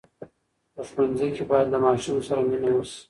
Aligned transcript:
په 0.73 0.81
ښوونځي 0.89 1.27
کې 1.35 1.43
باید 1.49 1.67
له 1.73 1.79
ماشوم 1.85 2.17
سره 2.27 2.41
مینه 2.49 2.71
وسي. 2.75 2.99